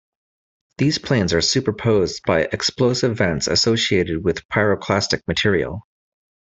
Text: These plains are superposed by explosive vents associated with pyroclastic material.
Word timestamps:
These 0.79 0.97
plains 0.97 1.31
are 1.31 1.41
superposed 1.41 2.23
by 2.25 2.45
explosive 2.51 3.15
vents 3.19 3.45
associated 3.45 4.23
with 4.23 4.47
pyroclastic 4.49 5.21
material. 5.27 5.85